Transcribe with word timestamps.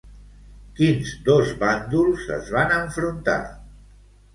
Quins 0.79 1.11
dos 1.29 1.53
bàndols 1.61 2.27
es 2.41 2.53
van 2.59 2.77
enfrontar? 2.83 3.41